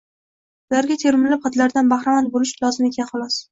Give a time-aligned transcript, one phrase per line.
[0.75, 3.43] ularga termilib, hidlaridan bahramand bo‘lish lozim ekan, xolos.